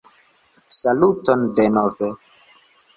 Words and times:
Saluton 0.79 1.41
denove! 1.55 2.09